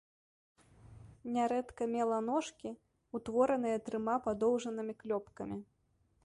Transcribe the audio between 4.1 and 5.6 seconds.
падоўжанымі клёпкамі.